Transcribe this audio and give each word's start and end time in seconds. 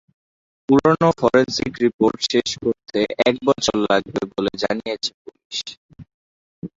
পুরো 0.69 0.91
forensic 1.19 1.73
report 1.83 2.17
শেষ 2.29 2.49
করতে 2.63 2.99
এক 3.27 3.35
বছর 3.47 3.75
লাগবে 3.87 4.21
বলে 4.31 4.51
জানিয়েছে 4.63 5.11
পুলিশ। 5.23 5.57